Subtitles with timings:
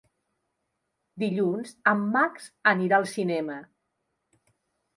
[1.23, 3.61] Dilluns en Max anirà al cinema.